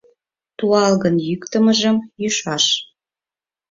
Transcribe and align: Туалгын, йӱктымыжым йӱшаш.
Туалгын, 0.57 1.15
йӱктымыжым 1.27 1.97
йӱшаш. 2.21 2.65